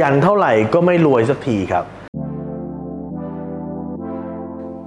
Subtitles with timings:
[0.00, 1.84] ยันเท่าไหร่ก็ไม่รวยสักทีครับ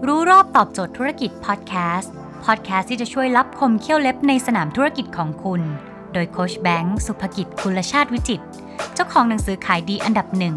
[0.08, 2.14] รู้รอบตอบโจทย์ธุรกิจพอดแคสต์
[2.46, 5.62] พอดแคสต์ที่จะช่วยรับคมเขี้ยวเล็บในสนามธุรกิจของคุณ
[6.14, 8.46] โดยโคชแบงค์สุภกิจคุลชาติวิจิตร
[8.94, 10.56] เจ้าของหนังสือขายดีอันดับหนึ่ง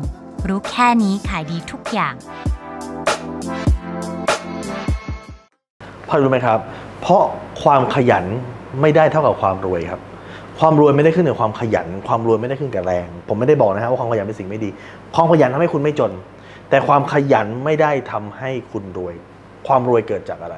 [0.48, 2.14] รู้แค่นี้ขายดีทุกอย่าง
[6.06, 6.58] เพราะรู้ไหมครับ
[7.00, 7.22] เพราะ
[7.62, 8.24] ความขยัน
[8.80, 10.00] ไม่ได้เท่ากับความรวยครับ
[10.60, 14.70] ความรวยไม่ได้ขึ้นกับความขยัน ความรวยไม่ได้ขึ้นกับแรง ผมไม่ได้บอกนะครับว่าความขยันเป็นสิ่งไม่ดี
[15.14, 16.12] ความขยันทำให้คุณไม่จน
[16.70, 19.14] แต่ความขยันไม่ได้ทำให้คุณรวย
[19.66, 20.56] ความรวยเกิดจากอะไร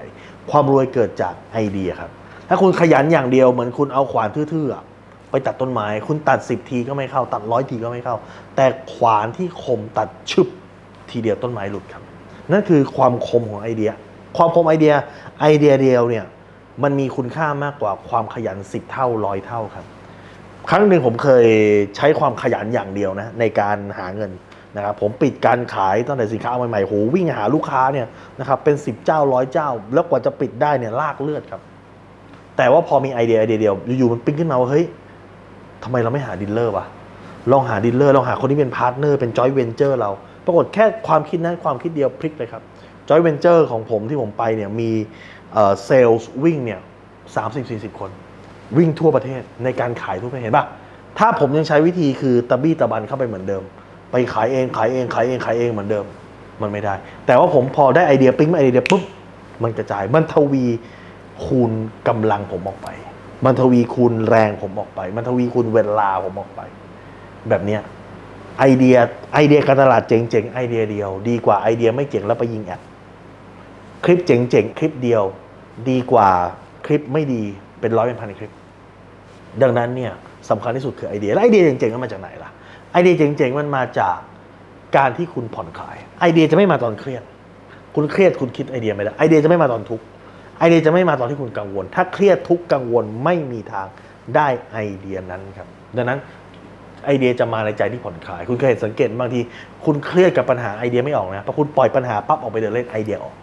[0.51, 2.11] ความรวยเกิดจากไอเดียครับ
[2.49, 8.17] ถ้าคุณขยันอย่างเดียวเหมือนคุณเอาขวานทื่อๆไปตัดต้นไม้ คุณตัด 10 ทีก็ไม่เข้า ตัดร้อยทีก็ไม่เข้า
[8.57, 10.49] แต่ขวานที่คมตัดชึบ
[11.11, 12.03] ทีเดียวต้นไม้หลุดครับ
[12.53, 13.91] นั่นคือความคมของไอเดีย
[14.37, 14.95] ความคมไอเดีย
[15.41, 16.25] ไอเดียเดียวเนี่ย
[16.83, 19.87] มันมีคุณค่ามากกว่าความขยัน10เท่าร้อยเท่าครับ
[20.71, 21.47] ครั้งหนึ่งผมเคย
[21.97, 24.31] ใช้ความขยันอย่างเดียวนะในการหาเงิน
[24.77, 28.07] นะครับผมปิดการขายตั้งแต่สินค้าใหม่ๆโหวิ่งหาลูกค้าเนี่ย
[28.39, 31.61] นะครับเป็น 10 เจ้าร้อยเจ้า แล้วกว่าจะปิดได้เนี่ยลากเลือดครับ
[32.57, 34.87] แต่ว่าพอมีไอเดียไอเดียเดียวอยู่ๆมันปิ้งขึ้นมาว่าเฮ้ย
[35.85, 36.87] ทำไมเราไม่หา dealer วะ
[37.53, 40.11] ลองหา dealer ลองหาคนที่เป็น partner เป็น joint venture เรา
[40.45, 42.63] ปรากฏแค่ความคิดนั้นความคิดเดียวพลิกเลยครับ
[43.09, 44.91] จอยเวนเจอร์ของผมที่ผมไปเนี่ยมี
[45.85, 46.81] เซลล์วิ่งเนี่ย
[47.37, 48.11] สามสิบสี่สิบคน
[48.79, 50.67] วิ่งทั่วประเทศในการขายทั่วประเทศเห็นปะ
[51.19, 53.63] ถ้าผมยังใช้วิธีคือตะบี้ตะบันเข้าไปเหมือนเดิม
[54.11, 56.05] ไปขายเองขายเองขายเองขายเองเหมือนเดิม
[56.63, 56.95] มันไม่ได้
[57.27, 59.03] แต่ว่าผมพอได้ไอเดียปิ๊งมาไอเดียปุ๊บ
[59.63, 60.65] มันกระจายมันทวี
[61.45, 61.71] คูณ
[62.09, 62.89] กำลังผมออกไป
[63.45, 66.61] มันทวีคูณแรงผมออกไป มันทวีคูณเวลาผมออกไป
[67.49, 67.81] แบบเนี้ย
[68.59, 68.97] ไอเดีย
[69.35, 72.81] ไอเดียการตลาดเจ๋งๆไอเดียเดียว ดีกว่าไอเดียไม่เจ๋งแล้วไปยิง ad
[74.05, 75.23] คลิปเจ๋งๆ คลิปเดียว
[75.91, 76.31] ดีกว่า
[76.87, 77.43] คลิปไม่ดี
[77.81, 78.53] เป็นร้อยเป็นพันคลิป
[79.63, 80.13] ดังนั้นเนี่ย
[80.51, 82.51] สำคัญที่สุดคือไอเดียและไอเดียเจ๋งๆมันมาจากไหนล่ะ
[82.93, 84.19] ไอเดียเจ๋งๆมันมาจาก
[84.97, 87.23] การที่คุณผ่อนคลาย ไอเดียจะไม่มาตอนเครียด
[87.95, 90.05] คุณเครียดคุณคิดไอเดียไม่ได้ไอเดียจะไม่มาตอนทุกข์
[90.59, 93.87] ไอเดียจะไม่มาตอนที่คุณกังวล ถ้าเครียดทุกข์กังวลไม่มีทาง
[94.37, 96.19] ได้ไอเดียนั้นครับ ดังนั้น
[97.07, 99.41] ไอเดียจะมาในใจที่ผ่อนคลาย คุณเคยเห็นสังเกตบางที
[99.85, 103.35] คุณเครียดกับปัญหาไอเดียไม่ออกนะพอคุณปล่อยปัญหาปั๊บออกไปเดินเล่นไอเดียออก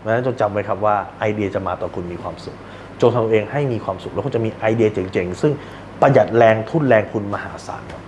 [0.00, 2.56] เพราะฉะนั้นจงจำไว้ครับว่าไอเดียจะมาต่อคุณมีความสุข
[3.00, 5.52] จงทำตัวเองให้มีความสุข แล้วคุณจะมีไอเดียเจ๋งๆ ซึ่ง
[6.00, 8.02] ประหยัดแรงทุนแรงคุณมหาศาลครับ